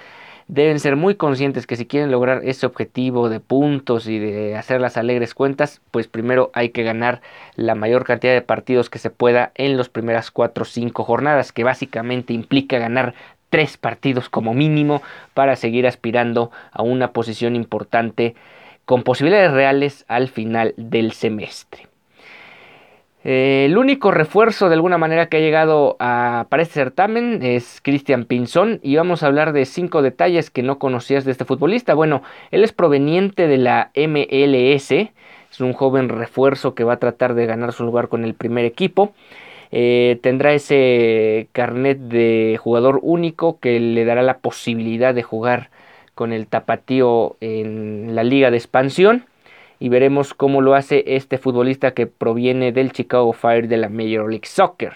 Deben 0.47 0.79
ser 0.79 0.95
muy 0.95 1.13
conscientes 1.13 1.67
que 1.67 1.75
si 1.75 1.85
quieren 1.85 2.09
lograr 2.09 2.41
ese 2.43 2.65
objetivo 2.65 3.29
de 3.29 3.39
puntos 3.39 4.07
y 4.07 4.17
de 4.17 4.55
hacer 4.57 4.81
las 4.81 4.97
alegres 4.97 5.35
cuentas, 5.35 5.79
pues 5.91 6.07
primero 6.07 6.49
hay 6.55 6.69
que 6.69 6.81
ganar 6.81 7.21
la 7.55 7.75
mayor 7.75 8.03
cantidad 8.03 8.33
de 8.33 8.41
partidos 8.41 8.89
que 8.89 8.97
se 8.97 9.11
pueda 9.11 9.51
en 9.53 9.77
las 9.77 9.89
primeras 9.89 10.31
4 10.31 10.63
o 10.63 10.65
5 10.65 11.03
jornadas, 11.03 11.51
que 11.51 11.63
básicamente 11.63 12.33
implica 12.33 12.79
ganar 12.79 13.13
tres 13.51 13.77
partidos 13.77 14.27
como 14.27 14.55
mínimo 14.55 15.03
para 15.35 15.55
seguir 15.55 15.85
aspirando 15.85 16.49
a 16.71 16.81
una 16.81 17.11
posición 17.11 17.55
importante 17.55 18.33
con 18.85 19.03
posibilidades 19.03 19.51
reales 19.51 20.03
al 20.07 20.29
final 20.29 20.73
del 20.77 21.11
semestre. 21.11 21.92
Eh, 23.25 23.65
el 23.65 23.77
único 23.77 24.11
refuerzo 24.11 24.67
de 24.67 24.75
alguna 24.75 24.97
manera 24.97 25.27
que 25.27 25.37
ha 25.37 25.39
llegado 25.39 25.95
a, 25.99 26.47
para 26.49 26.61
este 26.61 26.73
certamen 26.73 27.41
es 27.41 27.79
Cristian 27.81 28.25
Pinzón 28.25 28.81
y 28.83 28.97
vamos 28.97 29.23
a 29.23 29.27
hablar 29.27 29.53
de 29.53 29.65
cinco 29.65 30.01
detalles 30.01 30.49
que 30.49 30.61
no 30.61 30.77
conocías 30.77 31.23
de 31.23 31.31
este 31.31 31.45
futbolista. 31.45 31.93
Bueno, 31.93 32.21
él 32.51 32.63
es 32.63 32.73
proveniente 32.73 33.47
de 33.47 33.57
la 33.57 33.91
MLS, 33.95 34.91
Es 34.91 35.61
un 35.61 35.73
joven 35.73 36.09
refuerzo 36.09 36.75
que 36.75 36.83
va 36.83 36.93
a 36.93 36.99
tratar 36.99 37.33
de 37.33 37.45
ganar 37.45 37.71
su 37.71 37.83
lugar 37.85 38.09
con 38.09 38.25
el 38.25 38.33
primer 38.33 38.65
equipo. 38.65 39.13
Eh, 39.71 40.19
tendrá 40.21 40.53
ese 40.53 41.47
carnet 41.53 41.97
de 41.99 42.59
jugador 42.61 42.99
único 43.01 43.59
que 43.59 43.79
le 43.79 44.05
dará 44.05 44.21
la 44.21 44.39
posibilidad 44.39 45.15
de 45.15 45.23
jugar 45.23 45.69
con 46.13 46.33
el 46.33 46.47
tapatío 46.47 47.37
en 47.39 48.15
la 48.15 48.23
liga 48.23 48.51
de 48.51 48.57
expansión 48.57 49.25
y 49.83 49.89
veremos 49.89 50.33
cómo 50.33 50.61
lo 50.61 50.75
hace 50.75 51.03
este 51.07 51.37
futbolista 51.37 51.91
que 51.91 52.07
proviene 52.07 52.71
del 52.71 52.93
Chicago 52.93 53.33
Fire 53.33 53.67
de 53.67 53.75
la 53.75 53.89
Major 53.89 54.29
League 54.29 54.45
Soccer. 54.45 54.93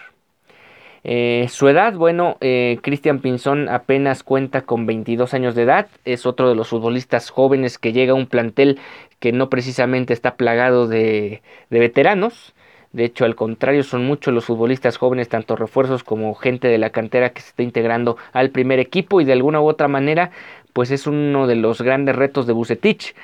Eh, 1.04 1.44
su 1.50 1.68
edad, 1.68 1.92
bueno, 1.92 2.38
eh, 2.40 2.78
Cristian 2.80 3.18
Pinzón 3.18 3.68
apenas 3.68 4.22
cuenta 4.22 4.62
con 4.62 4.86
22 4.86 5.34
años 5.34 5.54
de 5.54 5.64
edad, 5.64 5.88
es 6.06 6.24
otro 6.24 6.48
de 6.48 6.54
los 6.54 6.68
futbolistas 6.68 7.28
jóvenes 7.28 7.76
que 7.76 7.92
llega 7.92 8.12
a 8.12 8.14
un 8.14 8.28
plantel 8.28 8.80
que 9.18 9.30
no 9.30 9.50
precisamente 9.50 10.14
está 10.14 10.36
plagado 10.36 10.86
de, 10.88 11.42
de 11.68 11.78
veteranos. 11.78 12.54
De 12.92 13.04
hecho, 13.04 13.26
al 13.26 13.36
contrario, 13.36 13.82
son 13.82 14.06
muchos 14.06 14.32
los 14.32 14.46
futbolistas 14.46 14.96
jóvenes, 14.96 15.28
tanto 15.28 15.54
refuerzos 15.54 16.02
como 16.02 16.34
gente 16.34 16.66
de 16.68 16.78
la 16.78 16.88
cantera 16.88 17.34
que 17.34 17.42
se 17.42 17.50
está 17.50 17.62
integrando 17.62 18.16
al 18.32 18.48
primer 18.48 18.78
equipo 18.78 19.20
y 19.20 19.26
de 19.26 19.34
alguna 19.34 19.60
u 19.60 19.68
otra 19.68 19.86
manera, 19.86 20.30
pues 20.72 20.90
es 20.90 21.06
uno 21.06 21.46
de 21.46 21.56
los 21.56 21.82
grandes 21.82 22.16
retos 22.16 22.46
de 22.46 22.54
Bucetich 22.54 23.14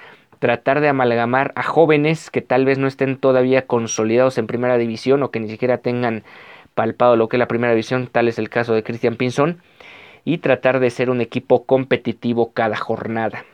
tratar 0.44 0.82
de 0.82 0.88
amalgamar 0.90 1.52
a 1.56 1.62
jóvenes 1.62 2.28
que 2.28 2.42
tal 2.42 2.66
vez 2.66 2.76
no 2.76 2.86
estén 2.86 3.16
todavía 3.16 3.66
consolidados 3.66 4.36
en 4.36 4.46
primera 4.46 4.76
división 4.76 5.22
o 5.22 5.30
que 5.30 5.40
ni 5.40 5.48
siquiera 5.48 5.78
tengan 5.78 6.22
palpado 6.74 7.16
lo 7.16 7.30
que 7.30 7.36
es 7.36 7.38
la 7.38 7.48
primera 7.48 7.72
división, 7.72 8.10
tal 8.12 8.28
es 8.28 8.38
el 8.38 8.50
caso 8.50 8.74
de 8.74 8.82
Cristian 8.82 9.16
Pinzón, 9.16 9.62
y 10.22 10.36
tratar 10.36 10.80
de 10.80 10.90
ser 10.90 11.08
un 11.08 11.22
equipo 11.22 11.64
competitivo 11.64 12.52
cada 12.52 12.76
jornada. 12.76 13.46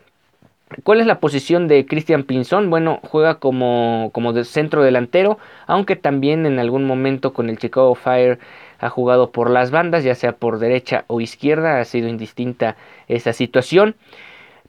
¿Cuál 0.82 1.00
es 1.00 1.06
la 1.06 1.20
posición 1.20 1.68
de 1.68 1.86
Cristian 1.86 2.24
Pinzón? 2.24 2.70
Bueno, 2.70 2.98
juega 3.04 3.36
como, 3.36 4.10
como 4.12 4.32
de 4.32 4.42
centro 4.44 4.82
delantero, 4.82 5.38
aunque 5.68 5.94
también 5.94 6.44
en 6.44 6.58
algún 6.58 6.86
momento 6.86 7.32
con 7.32 7.50
el 7.50 7.58
Chicago 7.58 7.94
Fire 7.94 8.40
ha 8.80 8.88
jugado 8.88 9.30
por 9.30 9.48
las 9.48 9.70
bandas, 9.70 10.02
ya 10.02 10.16
sea 10.16 10.32
por 10.32 10.58
derecha 10.58 11.04
o 11.06 11.20
izquierda, 11.20 11.78
ha 11.78 11.84
sido 11.84 12.08
indistinta 12.08 12.74
esa 13.06 13.32
situación. 13.32 13.94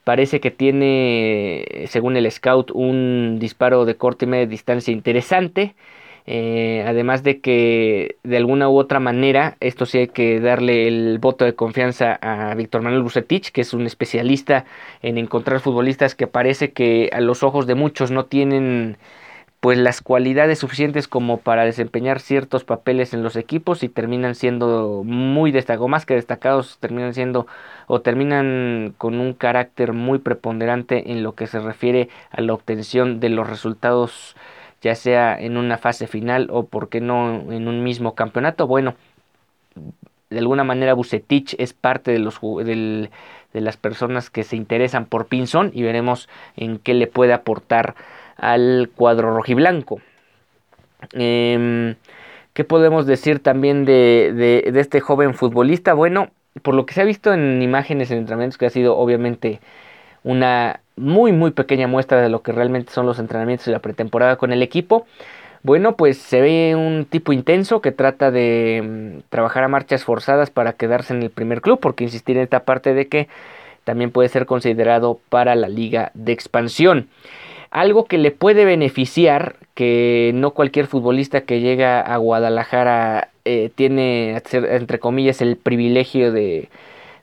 Parece 0.03 0.39
que 0.39 0.51
tiene, 0.51 1.85
según 1.87 2.17
el 2.17 2.29
scout, 2.31 2.71
un 2.71 3.37
disparo 3.39 3.85
de 3.85 3.95
corte 3.95 4.25
y 4.25 4.27
media 4.27 4.47
distancia 4.47 4.91
interesante. 4.91 5.75
Eh, 6.27 6.83
además 6.87 7.23
de 7.23 7.39
que 7.41 8.17
de 8.23 8.37
alguna 8.37 8.69
u 8.69 8.77
otra 8.77 8.99
manera, 8.99 9.57
esto 9.59 9.85
sí 9.85 9.99
hay 9.99 10.07
que 10.07 10.39
darle 10.39 10.87
el 10.87 11.19
voto 11.19 11.45
de 11.45 11.55
confianza 11.55 12.17
a 12.21 12.53
Víctor 12.55 12.81
Manuel 12.83 13.03
Bucetich, 13.03 13.51
que 13.51 13.61
es 13.61 13.73
un 13.73 13.85
especialista 13.85 14.65
en 15.01 15.17
encontrar 15.17 15.59
futbolistas 15.59 16.15
que 16.15 16.27
parece 16.27 16.71
que 16.71 17.09
a 17.13 17.21
los 17.21 17.43
ojos 17.43 17.67
de 17.67 17.75
muchos 17.75 18.11
no 18.11 18.25
tienen 18.25 18.97
pues 19.61 19.77
las 19.77 20.01
cualidades 20.01 20.59
suficientes 20.59 21.07
como 21.07 21.37
para 21.37 21.63
desempeñar 21.63 22.19
ciertos 22.19 22.63
papeles 22.63 23.13
en 23.13 23.21
los 23.21 23.35
equipos 23.35 23.83
y 23.83 23.89
terminan 23.89 24.33
siendo 24.35 25.03
muy 25.05 25.51
destacados, 25.51 25.87
más 25.87 26.07
que 26.07 26.15
destacados, 26.15 26.79
terminan 26.79 27.13
siendo 27.13 27.45
o 27.85 28.01
terminan 28.01 28.95
con 28.97 29.19
un 29.19 29.33
carácter 29.33 29.93
muy 29.93 30.17
preponderante 30.17 31.11
en 31.11 31.21
lo 31.21 31.35
que 31.35 31.45
se 31.45 31.59
refiere 31.59 32.09
a 32.31 32.41
la 32.41 32.53
obtención 32.53 33.19
de 33.19 33.29
los 33.29 33.47
resultados 33.47 34.35
ya 34.81 34.95
sea 34.95 35.39
en 35.39 35.57
una 35.57 35.77
fase 35.77 36.07
final 36.07 36.47
o 36.51 36.65
por 36.65 36.89
qué 36.89 36.99
no 36.99 37.51
en 37.51 37.67
un 37.67 37.83
mismo 37.83 38.15
campeonato. 38.15 38.65
Bueno, 38.65 38.95
de 40.31 40.39
alguna 40.39 40.63
manera 40.63 40.95
Bucetich 40.95 41.55
es 41.59 41.73
parte 41.73 42.11
de, 42.11 42.17
los, 42.17 42.39
de 42.41 43.09
las 43.53 43.77
personas 43.77 44.31
que 44.31 44.43
se 44.43 44.55
interesan 44.55 45.05
por 45.05 45.27
Pinzón 45.27 45.71
y 45.73 45.83
veremos 45.83 46.29
en 46.57 46.79
qué 46.79 46.95
le 46.95 47.05
puede 47.05 47.33
aportar 47.33 47.95
al 48.37 48.89
cuadro 48.95 49.35
rojiblanco. 49.35 50.01
Eh, 51.13 51.95
¿Qué 52.53 52.63
podemos 52.65 53.05
decir 53.05 53.39
también 53.39 53.85
de, 53.85 54.33
de, 54.71 54.79
este 54.79 54.99
joven 54.99 55.33
futbolista? 55.33 55.93
Bueno, 55.93 56.29
por 56.61 56.75
lo 56.75 56.85
que 56.85 56.93
se 56.93 57.01
ha 57.01 57.05
visto 57.05 57.33
en 57.33 57.61
imágenes 57.61 58.11
en 58.11 58.17
entrenamientos, 58.19 58.57
que 58.57 58.65
ha 58.65 58.69
sido 58.69 58.97
obviamente 58.97 59.61
una 60.23 60.81
muy 60.97 61.31
muy 61.31 61.51
pequeña 61.51 61.87
muestra 61.87 62.21
de 62.21 62.29
lo 62.29 62.43
que 62.43 62.51
realmente 62.51 62.91
son 62.91 63.05
los 63.05 63.19
entrenamientos 63.19 63.67
y 63.67 63.71
la 63.71 63.79
pretemporada 63.79 64.35
con 64.35 64.51
el 64.51 64.61
equipo. 64.63 65.05
Bueno, 65.63 65.95
pues 65.95 66.17
se 66.17 66.41
ve 66.41 66.75
un 66.75 67.05
tipo 67.05 67.33
intenso 67.33 67.81
que 67.81 67.91
trata 67.91 68.31
de 68.31 68.81
mm, 68.83 69.29
trabajar 69.29 69.63
a 69.63 69.67
marchas 69.67 70.03
forzadas 70.03 70.49
para 70.49 70.73
quedarse 70.73 71.13
en 71.13 71.23
el 71.23 71.29
primer 71.29 71.61
club, 71.61 71.79
porque 71.79 72.03
insistir 72.03 72.35
en 72.37 72.43
esta 72.43 72.65
parte 72.65 72.93
de 72.93 73.07
que 73.07 73.29
también 73.85 74.11
puede 74.11 74.29
ser 74.29 74.45
considerado 74.45 75.19
para 75.29 75.55
la 75.55 75.69
liga 75.69 76.11
de 76.15 76.33
expansión. 76.33 77.07
Algo 77.71 78.05
que 78.05 78.17
le 78.17 78.31
puede 78.31 78.65
beneficiar, 78.65 79.55
que 79.73 80.31
no 80.35 80.51
cualquier 80.51 80.87
futbolista 80.87 81.41
que 81.41 81.61
llega 81.61 82.01
a 82.01 82.17
Guadalajara 82.17 83.29
eh, 83.45 83.71
tiene, 83.73 84.41
entre 84.51 84.99
comillas, 84.99 85.41
el 85.41 85.57
privilegio 85.57 86.31
de, 86.31 86.69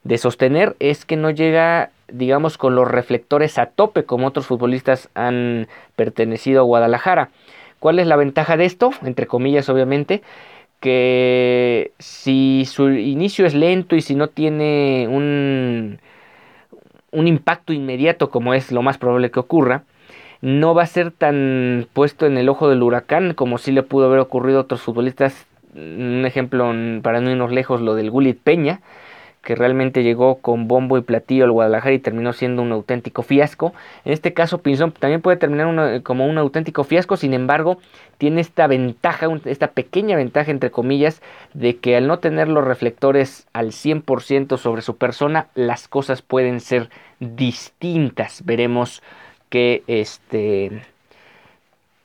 de 0.04 0.18
sostener, 0.18 0.74
es 0.80 1.04
que 1.04 1.16
no 1.16 1.30
llega 1.30 1.90
digamos, 2.12 2.56
con 2.58 2.74
los 2.74 2.88
reflectores 2.88 3.58
a 3.58 3.66
tope, 3.66 4.04
como 4.04 4.26
otros 4.26 4.46
futbolistas 4.46 5.08
han 5.14 5.68
pertenecido 5.96 6.60
a 6.60 6.64
Guadalajara. 6.64 7.30
¿Cuál 7.78 7.98
es 7.98 8.06
la 8.06 8.16
ventaja 8.16 8.56
de 8.56 8.64
esto? 8.64 8.90
Entre 9.04 9.26
comillas, 9.26 9.68
obviamente, 9.68 10.22
que 10.80 11.92
si 11.98 12.64
su 12.66 12.90
inicio 12.90 13.46
es 13.46 13.54
lento 13.54 13.94
y 13.94 14.02
si 14.02 14.14
no 14.14 14.28
tiene 14.28 15.06
un, 15.08 16.00
un 17.12 17.28
impacto 17.28 17.72
inmediato, 17.72 18.30
como 18.30 18.54
es 18.54 18.72
lo 18.72 18.82
más 18.82 18.98
probable 18.98 19.30
que 19.30 19.40
ocurra, 19.40 19.84
no 20.40 20.74
va 20.74 20.84
a 20.84 20.86
ser 20.86 21.10
tan 21.10 21.86
puesto 21.92 22.26
en 22.26 22.38
el 22.38 22.48
ojo 22.48 22.68
del 22.68 22.82
huracán 22.82 23.34
como 23.34 23.58
si 23.58 23.72
le 23.72 23.82
pudo 23.82 24.06
haber 24.06 24.20
ocurrido 24.20 24.58
a 24.58 24.62
otros 24.62 24.82
futbolistas. 24.82 25.46
Un 25.74 26.24
ejemplo, 26.26 26.72
para 27.02 27.20
no 27.20 27.30
irnos 27.30 27.52
lejos, 27.52 27.80
lo 27.80 27.94
del 27.94 28.10
Gulit 28.10 28.38
Peña, 28.40 28.80
que 29.42 29.54
realmente 29.54 30.02
llegó 30.02 30.36
con 30.36 30.68
bombo 30.68 30.98
y 30.98 31.02
platillo 31.02 31.44
al 31.44 31.52
Guadalajara 31.52 31.94
y 31.94 31.98
terminó 31.98 32.32
siendo 32.32 32.62
un 32.62 32.72
auténtico 32.72 33.22
fiasco. 33.22 33.72
En 34.04 34.12
este 34.12 34.34
caso, 34.34 34.58
Pinzón 34.58 34.92
también 34.92 35.22
puede 35.22 35.36
terminar 35.36 36.02
como 36.02 36.26
un 36.26 36.38
auténtico 36.38 36.84
fiasco, 36.84 37.16
sin 37.16 37.34
embargo, 37.34 37.78
tiene 38.18 38.40
esta 38.40 38.66
ventaja, 38.66 39.28
esta 39.44 39.68
pequeña 39.68 40.16
ventaja, 40.16 40.50
entre 40.50 40.70
comillas, 40.70 41.22
de 41.54 41.76
que 41.76 41.96
al 41.96 42.06
no 42.06 42.18
tener 42.18 42.48
los 42.48 42.64
reflectores 42.64 43.46
al 43.52 43.68
100% 43.68 44.56
sobre 44.58 44.82
su 44.82 44.96
persona, 44.96 45.48
las 45.54 45.88
cosas 45.88 46.22
pueden 46.22 46.60
ser 46.60 46.90
distintas. 47.20 48.44
Veremos 48.44 49.02
qué 49.48 49.82
este 49.86 50.82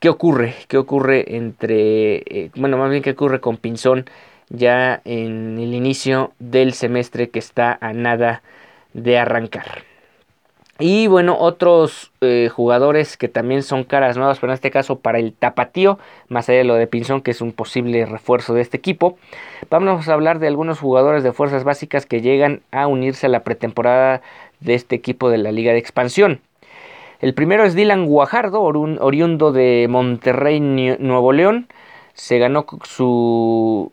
qué 0.04 0.10
ocurre, 0.10 0.54
qué 0.68 0.76
ocurre 0.76 1.36
entre, 1.36 2.16
eh, 2.26 2.50
bueno, 2.56 2.76
más 2.76 2.90
bien 2.90 3.02
qué 3.02 3.12
ocurre 3.12 3.40
con 3.40 3.56
Pinzón 3.56 4.04
ya 4.50 5.00
en 5.06 5.58
el 5.58 5.72
inicio 5.72 6.32
del 6.38 6.74
semestre 6.74 7.30
que 7.30 7.38
está 7.38 7.78
a 7.80 7.94
nada 7.94 8.42
de 8.92 9.18
arrancar. 9.18 9.84
Y 10.78 11.06
bueno, 11.06 11.36
otros 11.38 12.10
eh, 12.20 12.50
jugadores 12.52 13.16
que 13.16 13.28
también 13.28 13.62
son 13.62 13.84
caras 13.84 14.16
nuevas, 14.16 14.40
pero 14.40 14.52
en 14.52 14.56
este 14.56 14.72
caso 14.72 14.98
para 14.98 15.20
el 15.20 15.32
tapatío, 15.32 15.98
más 16.28 16.48
allá 16.48 16.58
de 16.58 16.64
lo 16.64 16.74
de 16.74 16.88
Pinzón, 16.88 17.22
que 17.22 17.30
es 17.30 17.40
un 17.40 17.52
posible 17.52 18.04
refuerzo 18.06 18.54
de 18.54 18.60
este 18.60 18.76
equipo. 18.76 19.16
Vamos 19.70 20.08
a 20.08 20.12
hablar 20.12 20.40
de 20.40 20.48
algunos 20.48 20.80
jugadores 20.80 21.22
de 21.22 21.32
fuerzas 21.32 21.62
básicas 21.62 22.06
que 22.06 22.22
llegan 22.22 22.60
a 22.72 22.88
unirse 22.88 23.26
a 23.26 23.30
la 23.30 23.44
pretemporada 23.44 24.20
de 24.58 24.74
este 24.74 24.96
equipo 24.96 25.30
de 25.30 25.38
la 25.38 25.52
Liga 25.52 25.72
de 25.72 25.78
Expansión. 25.78 26.40
El 27.24 27.32
primero 27.32 27.64
es 27.64 27.74
Dylan 27.74 28.04
Guajardo, 28.04 28.60
oriundo 28.60 29.50
de 29.50 29.86
Monterrey, 29.88 30.60
Nuevo 30.60 31.32
León. 31.32 31.68
Se 32.12 32.38
ganó 32.38 32.66
su, 32.84 33.90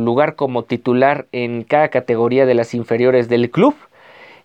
lugar 0.00 0.36
como 0.36 0.62
titular 0.62 1.26
en 1.32 1.64
cada 1.64 1.88
categoría 1.88 2.46
de 2.46 2.54
las 2.54 2.72
inferiores 2.72 3.28
del 3.28 3.50
club. 3.50 3.74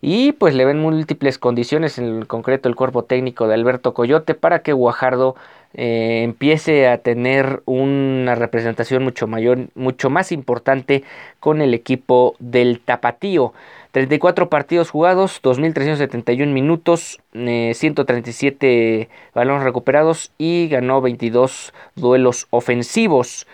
Y 0.02 0.32
pues 0.32 0.56
le 0.56 0.66
ven 0.66 0.80
múltiples 0.80 1.38
condiciones, 1.38 2.00
en 2.00 2.26
concreto 2.26 2.68
el 2.68 2.76
cuerpo 2.76 3.04
técnico 3.04 3.48
de 3.48 3.54
Alberto 3.54 3.94
Coyote, 3.94 4.34
para 4.34 4.64
que 4.64 4.74
Guajardo 4.74 5.36
eh, 5.76 6.22
empiece 6.24 6.88
a 6.88 7.00
tener 7.00 7.62
una 7.66 8.36
representación 8.36 9.04
mucho 9.04 9.28
mayor, 9.28 9.68
mucho 9.76 10.10
más 10.10 10.32
importante 10.32 11.04
con 11.40 11.62
el 11.62 11.74
equipo 11.74 12.36
del 12.40 12.80
Tapatío. 12.80 13.54
34 13.92 14.50
partidos 14.50 14.90
jugados, 14.90 15.42
2.371 15.42 16.48
minutos, 16.48 17.20
137 17.34 19.02
eh, 19.02 19.10
balones 19.34 19.64
recuperados 19.64 20.32
y 20.38 20.68
ganó 20.68 21.02
22 21.02 21.74
duelos 21.96 22.48
ofensivos. 22.52 23.48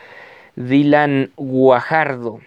Dylan 0.56 1.32
Guajardo 1.38 2.40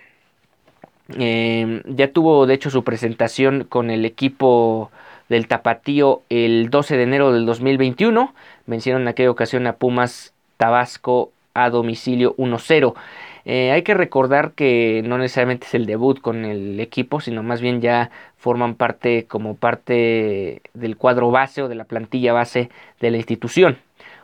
eh, 1.18 1.82
ya 1.86 2.12
tuvo 2.12 2.46
de 2.46 2.54
hecho 2.54 2.70
su 2.70 2.82
presentación 2.84 3.64
con 3.68 3.90
el 3.90 4.04
equipo 4.04 4.90
del 5.28 5.48
Tapatío 5.48 6.22
el 6.28 6.70
12 6.70 6.96
de 6.96 7.02
enero 7.02 7.32
del 7.32 7.46
2021. 7.46 8.34
Vencieron 8.66 9.02
en 9.02 9.08
aquella 9.08 9.30
ocasión 9.30 9.66
a 9.66 9.76
Pumas 9.76 10.32
Tabasco 10.56 11.32
a 11.54 11.70
domicilio 11.70 12.34
1-0. 12.36 12.94
Eh, 13.46 13.72
hay 13.72 13.82
que 13.82 13.94
recordar 13.94 14.52
que 14.52 15.02
no 15.04 15.18
necesariamente 15.18 15.66
es 15.66 15.74
el 15.74 15.86
debut 15.86 16.20
con 16.20 16.44
el 16.44 16.80
equipo, 16.80 17.20
sino 17.20 17.42
más 17.42 17.60
bien 17.60 17.80
ya 17.80 18.10
forman 18.38 18.74
parte 18.74 19.26
como 19.26 19.54
parte 19.54 20.62
del 20.72 20.96
cuadro 20.96 21.30
base 21.30 21.62
o 21.62 21.68
de 21.68 21.74
la 21.74 21.84
plantilla 21.84 22.32
base 22.32 22.70
de 23.00 23.10
la 23.10 23.18
institución. 23.18 23.78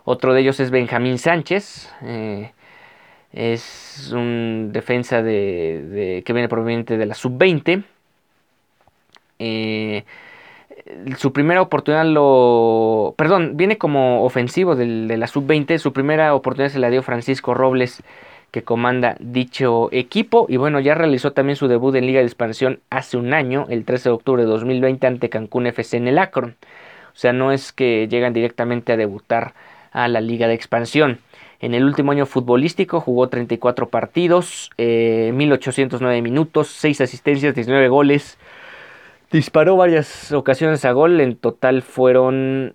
Otro 0.04 0.32
de 0.32 0.40
ellos 0.40 0.58
es 0.60 0.70
Benjamín 0.70 1.18
Sánchez. 1.18 1.92
Eh, 2.02 2.52
es 3.32 4.10
un 4.12 4.70
defensa 4.72 5.22
de, 5.22 6.22
que 6.24 6.32
viene 6.32 6.48
proveniente 6.48 6.96
de 6.96 7.06
la 7.06 7.14
sub-20. 7.14 7.84
Eh, 9.38 10.04
su 11.16 11.32
primera 11.32 11.62
oportunidad 11.62 12.04
lo... 12.04 13.14
Perdón, 13.16 13.56
viene 13.56 13.78
como 13.78 14.24
ofensivo 14.24 14.76
de 14.76 15.16
la 15.16 15.26
sub-20. 15.26 15.78
Su 15.78 15.92
primera 15.92 16.34
oportunidad 16.34 16.72
se 16.72 16.78
la 16.78 16.90
dio 16.90 17.02
Francisco 17.02 17.54
Robles 17.54 18.02
que 18.50 18.62
comanda 18.62 19.16
dicho 19.20 19.88
equipo. 19.92 20.46
Y 20.48 20.56
bueno, 20.56 20.80
ya 20.80 20.94
realizó 20.94 21.32
también 21.32 21.56
su 21.56 21.68
debut 21.68 21.94
en 21.94 22.06
Liga 22.06 22.20
de 22.20 22.26
Expansión 22.26 22.80
hace 22.90 23.16
un 23.16 23.32
año, 23.32 23.66
el 23.68 23.84
13 23.84 24.08
de 24.08 24.14
octubre 24.14 24.42
de 24.42 24.48
2020, 24.48 25.06
ante 25.06 25.28
Cancún 25.28 25.66
FC 25.66 25.96
en 25.96 26.08
el 26.08 26.18
Acron. 26.18 26.56
O 27.12 27.16
sea, 27.16 27.32
no 27.32 27.52
es 27.52 27.72
que 27.72 28.08
llegan 28.08 28.32
directamente 28.32 28.92
a 28.92 28.96
debutar 28.96 29.54
a 29.92 30.08
la 30.08 30.20
Liga 30.20 30.48
de 30.48 30.54
Expansión. 30.54 31.18
En 31.60 31.74
el 31.74 31.84
último 31.84 32.12
año 32.12 32.24
futbolístico 32.24 33.00
jugó 33.00 33.28
34 33.28 33.88
partidos, 33.88 34.70
1809 34.78 36.16
eh, 36.16 36.22
minutos, 36.22 36.68
6 36.68 37.02
asistencias, 37.02 37.54
19 37.54 37.88
goles. 37.88 38.38
Disparó 39.30 39.76
varias 39.76 40.32
ocasiones 40.32 40.84
a 40.84 40.92
gol, 40.92 41.20
en 41.20 41.36
total 41.36 41.82
fueron 41.82 42.74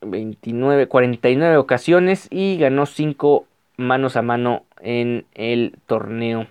29, 0.00 0.86
49 0.86 1.56
ocasiones 1.58 2.26
y 2.30 2.56
ganó 2.56 2.86
5 2.86 3.44
manos 3.76 4.16
a 4.16 4.22
mano 4.22 4.64
en 4.80 5.26
el 5.34 5.76
torneo. 5.86 6.46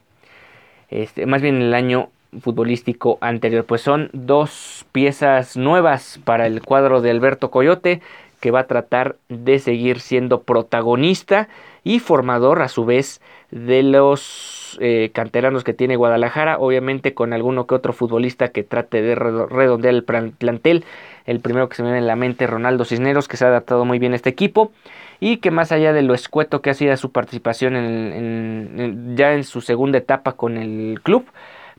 Este, 0.89 1.25
más 1.25 1.41
bien 1.41 1.55
en 1.55 1.61
el 1.63 1.73
año 1.73 2.09
futbolístico 2.41 3.17
anterior. 3.21 3.65
Pues 3.65 3.81
son 3.81 4.09
dos 4.13 4.85
piezas 4.91 5.57
nuevas 5.57 6.19
para 6.23 6.47
el 6.47 6.61
cuadro 6.61 7.01
de 7.01 7.11
Alberto 7.11 7.51
Coyote 7.51 8.01
que 8.39 8.51
va 8.51 8.61
a 8.61 8.67
tratar 8.67 9.15
de 9.29 9.59
seguir 9.59 9.99
siendo 9.99 10.41
protagonista 10.41 11.47
y 11.83 11.99
formador 11.99 12.61
a 12.61 12.67
su 12.67 12.85
vez 12.85 13.21
de 13.51 13.83
los 13.83 14.77
eh, 14.81 15.11
canteranos 15.13 15.63
que 15.63 15.73
tiene 15.73 15.95
Guadalajara, 15.95 16.57
obviamente 16.57 17.13
con 17.13 17.33
alguno 17.33 17.67
que 17.67 17.75
otro 17.75 17.93
futbolista 17.93 18.49
que 18.49 18.63
trate 18.63 19.01
de 19.01 19.15
redondear 19.15 19.93
el 19.93 20.03
plantel. 20.03 20.85
El 21.25 21.39
primero 21.39 21.69
que 21.69 21.75
se 21.75 21.83
me 21.83 21.89
viene 21.89 21.99
en 21.99 22.07
la 22.07 22.15
mente, 22.15 22.47
Ronaldo 22.47 22.85
Cisneros, 22.85 23.27
que 23.27 23.37
se 23.37 23.45
ha 23.45 23.49
adaptado 23.49 23.85
muy 23.85 23.99
bien 23.99 24.13
a 24.13 24.15
este 24.15 24.29
equipo 24.29 24.71
y 25.19 25.37
que 25.37 25.51
más 25.51 25.71
allá 25.71 25.93
de 25.93 26.01
lo 26.01 26.13
escueto 26.13 26.61
que 26.61 26.69
ha 26.69 26.73
sido 26.73 26.95
su 26.97 27.11
participación 27.11 27.75
en, 27.75 29.15
ya 29.15 29.33
en 29.33 29.43
su 29.43 29.61
segunda 29.61 29.97
etapa 29.97 30.33
con 30.33 30.57
el 30.57 30.99
club, 31.01 31.25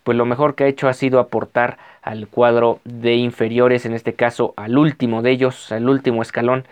pues 0.03 0.17
lo 0.17 0.27
mejor 0.27 0.55
que 0.55 0.65
ha 0.65 0.67
hecho 0.69 0.89
ha 0.89 0.93
sido 0.95 1.19
aportar 1.19 1.79
al 2.03 2.29
cuadro 2.29 2.81
de 2.85 3.15
inferiores, 3.15 3.85
en 3.87 3.95
este 3.95 4.15
caso 4.15 4.55
al 4.57 4.79
último 4.79 5.23
de 5.23 5.33
ellos, 5.33 5.73
al 5.73 5.89
último 5.89 6.23
escalón 6.23 6.65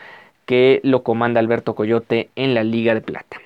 que 0.47 0.81
lo 0.83 1.03
comanda 1.03 1.41
Alberto 1.41 1.75
Coyote 1.75 2.31
en 2.37 2.55
la 2.55 2.65
Liga 2.65 2.95
de 2.95 3.01
Plata. 3.01 3.39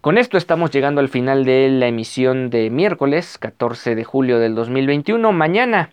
Con 0.00 0.18
esto 0.18 0.36
estamos 0.36 0.70
llegando 0.70 1.00
al 1.00 1.08
final 1.08 1.44
de 1.44 1.68
la 1.68 1.88
emisión 1.88 2.50
de 2.50 2.70
miércoles 2.70 3.38
14 3.38 3.94
de 3.94 4.04
julio 4.04 4.38
del 4.38 4.54
2021. 4.54 5.32
Mañana 5.32 5.90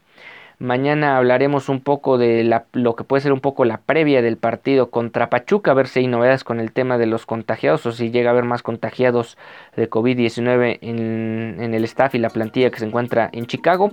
Mañana 0.63 1.17
hablaremos 1.17 1.67
un 1.67 1.81
poco 1.81 2.17
de 2.17 2.49
lo 2.71 2.95
que 2.95 3.03
puede 3.03 3.21
ser 3.21 3.33
un 3.33 3.41
poco 3.41 3.65
la 3.65 3.79
previa 3.79 4.21
del 4.21 4.37
partido 4.37 4.91
contra 4.91 5.29
Pachuca, 5.29 5.71
a 5.71 5.73
ver 5.73 5.87
si 5.87 5.99
hay 5.99 6.07
novedades 6.07 6.45
con 6.45 6.61
el 6.61 6.71
tema 6.71 6.97
de 6.97 7.05
los 7.05 7.25
contagiados 7.25 7.85
o 7.85 7.91
si 7.91 8.11
llega 8.11 8.29
a 8.29 8.31
haber 8.31 8.45
más 8.45 8.63
contagiados 8.63 9.37
de 9.75 9.89
COVID-19 9.89 10.77
en, 10.81 11.57
en 11.59 11.73
el 11.73 11.83
staff 11.83 12.15
y 12.15 12.19
la 12.19 12.29
plantilla 12.29 12.69
que 12.69 12.79
se 12.79 12.85
encuentra 12.85 13.29
en 13.33 13.45
Chicago 13.45 13.91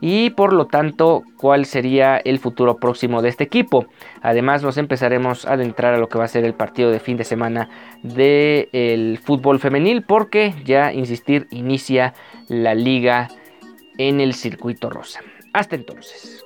y 0.00 0.30
por 0.30 0.52
lo 0.52 0.66
tanto 0.66 1.22
cuál 1.36 1.66
sería 1.66 2.16
el 2.16 2.38
futuro 2.38 2.76
próximo 2.76 3.22
de 3.22 3.28
este 3.28 3.44
equipo. 3.44 3.86
Además 4.22 4.62
nos 4.62 4.78
empezaremos 4.78 5.46
a 5.46 5.54
adentrar 5.54 5.94
a 5.94 5.98
lo 5.98 6.08
que 6.08 6.18
va 6.18 6.24
a 6.24 6.28
ser 6.28 6.44
el 6.44 6.54
partido 6.54 6.90
de 6.90 7.00
fin 7.00 7.16
de 7.16 7.24
semana 7.24 7.68
del 8.02 9.18
fútbol 9.18 9.58
femenil 9.58 10.02
porque 10.02 10.54
ya 10.64 10.92
insistir 10.92 11.46
inicia 11.50 12.14
la 12.48 12.74
liga 12.74 13.28
en 13.98 14.20
el 14.20 14.34
circuito 14.34 14.90
rosa. 14.90 15.20
Hasta 15.52 15.76
entonces. 15.76 16.44